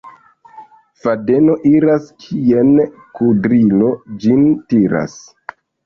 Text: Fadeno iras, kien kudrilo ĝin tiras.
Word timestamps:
Fadeno 1.03 1.57
iras, 1.73 2.09
kien 2.25 2.73
kudrilo 3.21 3.95
ĝin 4.27 4.53
tiras. 4.75 5.21